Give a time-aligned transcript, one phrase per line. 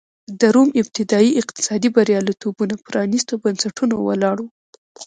[0.39, 4.45] د روم ابتدايي اقتصادي بریالیتوبونه پرانېستو بنسټونو ولاړ و.